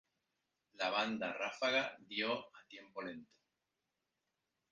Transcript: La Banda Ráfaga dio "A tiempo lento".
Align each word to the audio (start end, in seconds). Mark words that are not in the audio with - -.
La 0.79 0.87
Banda 0.89 1.31
Ráfaga 1.31 1.95
dio 1.99 2.33
"A 2.35 2.65
tiempo 2.67 3.03
lento". 3.03 3.31